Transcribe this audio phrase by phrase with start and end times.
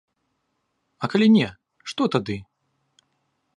[1.05, 1.49] А калі не,
[1.91, 2.37] што тады?